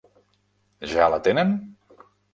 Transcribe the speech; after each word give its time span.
Ja 0.93 1.09
l'atenen? 1.15 1.53